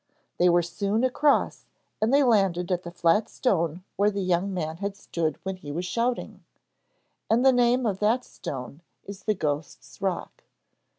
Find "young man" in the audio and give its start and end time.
4.23-4.77